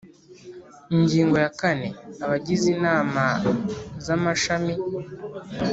[0.95, 1.87] Ingingo ya kane
[2.23, 3.23] Abagize Inama
[4.03, 4.73] z amashami